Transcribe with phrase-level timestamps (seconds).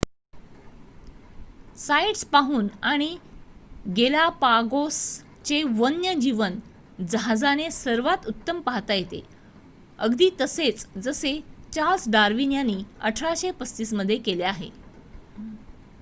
[1.77, 3.09] sites पाहून आणि
[3.95, 4.97] Galapagos
[5.45, 6.57] चे वन्य जीवन
[7.01, 9.23] जहाजाने सर्वात उत्तम पाहता येते
[9.99, 11.39] अगदी तसेच जसे
[11.73, 14.43] चार्ल्स डार्विन यांनी 1835 मध्ये केले